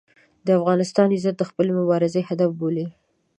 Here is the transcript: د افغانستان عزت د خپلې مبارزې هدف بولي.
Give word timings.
د 0.45 0.47
افغانستان 0.59 1.07
عزت 1.17 1.35
د 1.37 1.43
خپلې 1.49 1.71
مبارزې 1.79 2.21
هدف 2.29 2.49
بولي. 2.59 2.87